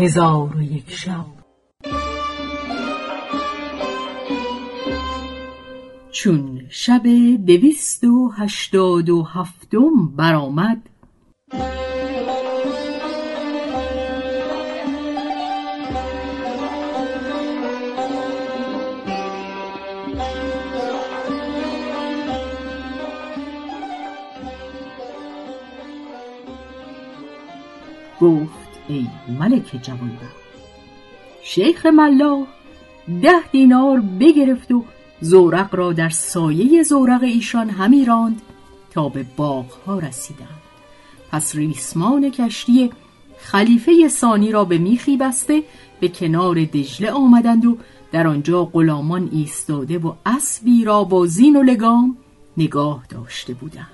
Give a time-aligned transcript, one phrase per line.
[0.00, 1.26] هزار و یک شب.
[6.10, 7.02] چون شب
[7.46, 10.88] دویست و هشتاد و هفتم برآمد
[28.20, 28.59] گفت
[28.90, 29.06] ای
[29.38, 30.40] ملک جوانبخت
[31.42, 32.46] شیخ ملا
[33.22, 34.84] ده دینار بگرفت و
[35.20, 38.42] زورق را در سایه زورق ایشان همی راند
[38.90, 40.60] تا به باغها رسیدند.
[41.30, 42.90] پس ریسمان کشتی
[43.38, 45.62] خلیفه ثانی را به میخی بسته
[46.00, 47.78] به کنار دجله آمدند و
[48.12, 52.16] در آنجا غلامان ایستاده و اسبی را با زین و لگام
[52.56, 53.86] نگاه داشته بودند.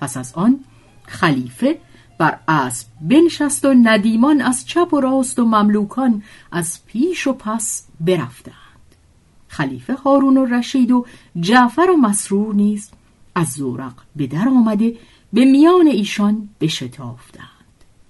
[0.00, 0.60] پس از آن
[1.06, 1.78] خلیفه
[2.18, 7.86] بر اسب بنشست و ندیمان از چپ و راست و مملوکان از پیش و پس
[8.00, 8.54] برفتند.
[9.48, 11.06] خلیفه هارون و رشید و
[11.40, 12.90] جعفر و مسرور نیز
[13.34, 14.96] از زورق به در آمده
[15.32, 17.44] به میان ایشان بشتافتند.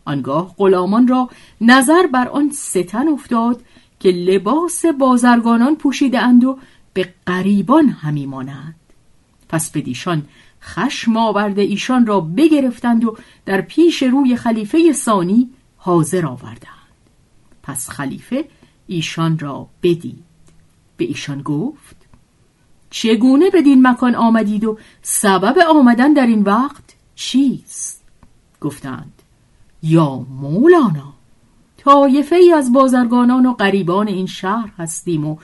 [0.04, 3.62] آنگاه غلامان را نظر بر آن ستن افتاد
[4.00, 6.58] که لباس بازرگانان پوشیده اند و
[6.92, 8.74] به قریبان همی مانند.
[9.48, 10.22] پس بدیشان
[10.62, 16.68] خشم آورده ایشان را بگرفتند و در پیش روی خلیفه ثانی حاضر آوردند.
[17.62, 18.44] پس خلیفه
[18.86, 20.24] ایشان را بدید.
[20.96, 21.96] به ایشان گفت
[22.90, 28.04] چگونه بدین مکان آمدید و سبب آمدن در این وقت چیست؟
[28.60, 29.12] گفتند
[29.82, 31.12] یا مولانا
[31.76, 35.36] طایفه ای از بازرگانان و غریبان این شهر هستیم و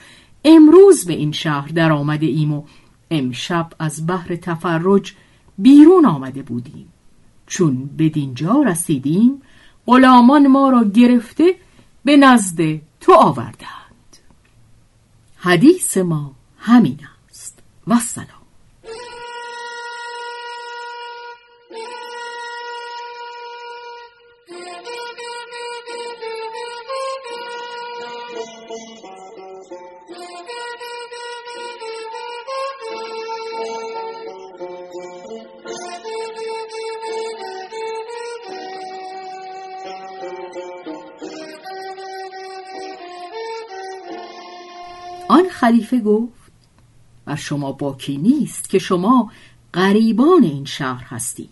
[0.45, 2.62] امروز به این شهر در آمده ایم و
[3.11, 5.15] امشب از بحر تفرج
[5.59, 6.89] بیرون آمده بودیم.
[7.47, 9.43] چون به دینجا رسیدیم
[9.87, 11.55] غلامان ما را گرفته
[12.05, 14.17] به نزد تو آوردند.
[15.37, 16.98] حدیث ما همین
[17.31, 17.59] است.
[17.87, 18.44] و سلام
[45.64, 46.52] خلیفه گفت
[47.25, 49.30] بر شما باکی نیست که شما
[49.75, 51.51] غریبان این شهر هستید.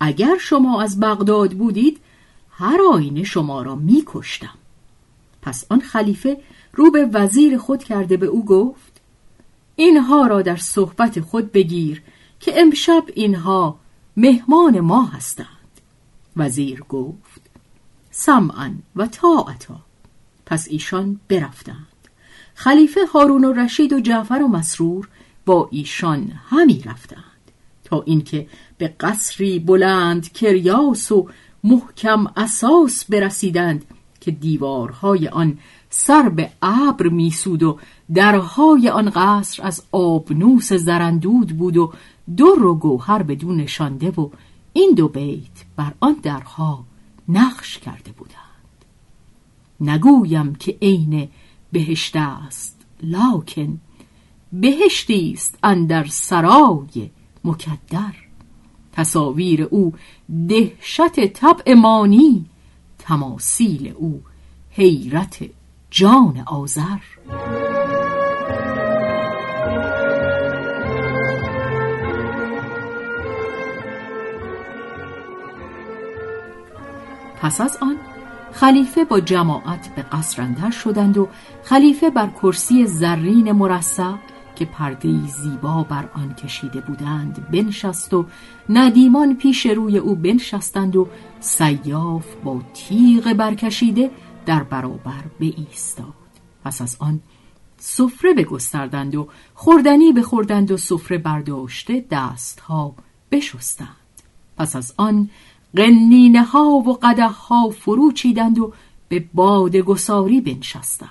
[0.00, 2.00] اگر شما از بغداد بودید
[2.50, 4.54] هر آینه شما را می کشتم.
[5.42, 6.40] پس آن خلیفه
[6.72, 9.00] رو به وزیر خود کرده به او گفت
[9.76, 12.02] اینها را در صحبت خود بگیر
[12.40, 13.78] که امشب اینها
[14.16, 15.80] مهمان ما هستند.
[16.36, 17.40] وزیر گفت
[18.10, 19.80] سمعا و طاعتا.
[20.46, 21.97] پس ایشان برفتند.
[22.60, 25.08] خلیفه هارون و رشید و جعفر و مسرور
[25.46, 27.52] با ایشان همی رفتند
[27.84, 28.46] تا اینکه
[28.78, 31.28] به قصری بلند کریاس و
[31.64, 33.84] محکم اساس برسیدند
[34.20, 35.58] که دیوارهای آن
[35.90, 37.78] سر به ابر میسود و
[38.14, 41.92] درهای آن قصر از آبنوس زرندود بود و
[42.36, 44.30] در و گوهر بدون نشانده و
[44.72, 46.84] این دو بیت بر آن درها
[47.28, 48.38] نقش کرده بودند.
[49.80, 51.28] نگویم که عین
[51.72, 52.76] بهشت است.
[53.02, 53.80] لاکن
[54.52, 57.10] بهشتی است اندر سرای
[57.44, 58.14] مکدر.
[58.92, 59.94] تصاویر او
[60.48, 62.44] دهشت طبع مانی
[62.98, 64.22] تماثیل او
[64.70, 65.38] حیرت
[65.90, 66.98] جان آذر.
[77.40, 77.96] پس از آن
[78.60, 81.28] خلیفه با جماعت به قصر اندر شدند و
[81.64, 84.12] خلیفه بر کرسی زرین مرصع
[84.56, 88.26] که پرده زیبا بر آن کشیده بودند بنشست و
[88.68, 91.08] ندیمان پیش روی او بنشستند و
[91.40, 94.10] سیاف با تیغ برکشیده
[94.46, 96.14] در برابر به ایستاد
[96.64, 97.20] پس از آن
[97.76, 102.94] سفره بگستردند و خوردنی بخوردند و سفره برداشته دستها
[103.30, 103.88] بشستند.
[104.56, 105.30] پس از آن
[105.76, 108.72] قنینه ها و قده ها فرو چیدند و
[109.08, 111.08] به باد گساری بنشستند.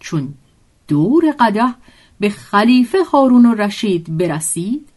[0.00, 0.34] چون
[0.88, 1.74] دور قده
[2.20, 4.88] به خلیفه هارون و رشید برسید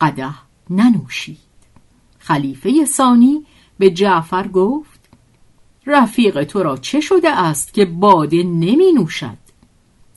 [0.00, 0.34] قده
[0.70, 1.38] ننوشید.
[2.18, 3.46] خلیفه ثانی
[3.78, 5.00] به جعفر گفت
[5.86, 9.38] رفیق تو را چه شده است که باده نمی نوشد؟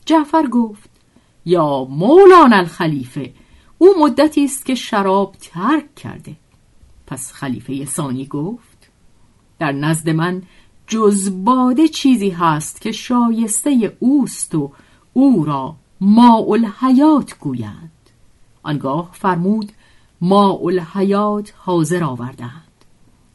[0.05, 0.89] جعفر گفت
[1.45, 3.33] یا مولان الخلیفه
[3.77, 6.35] او مدتی است که شراب ترک کرده.
[7.09, 8.89] پس خلیفه ثانی گفت
[9.59, 10.41] در نزد من
[10.87, 14.71] جز باده چیزی هست که شایسته اوست و
[15.13, 17.91] او را ما الحیات گویند.
[18.63, 19.71] آنگاه فرمود
[20.21, 22.85] ما الحیات حاضر آوردند.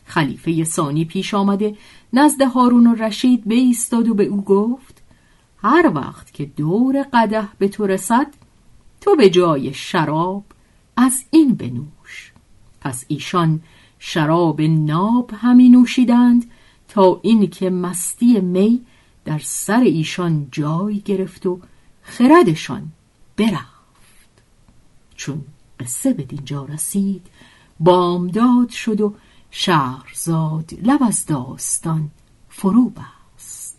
[0.05, 1.77] خلیفه ثانی پیش آمده
[2.12, 5.03] نزد هارون و رشید بایستاد و به او گفت
[5.59, 8.27] هر وقت که دور قده به تو رسد
[9.00, 10.44] تو به جای شراب
[10.97, 12.34] از این بنوش.
[12.85, 13.61] پس ایشان
[13.99, 16.51] شراب ناب همی نوشیدند
[16.89, 18.81] تا اینکه مستی می
[19.25, 21.61] در سر ایشان جای گرفت و
[22.03, 22.93] خردشان
[23.37, 24.31] برفت.
[25.15, 25.45] چون
[25.81, 27.27] قصه به دینجا رسید
[27.81, 29.15] بامداد شد و
[29.51, 32.11] شهرزاد لب از داستان
[32.49, 33.79] فرو بست.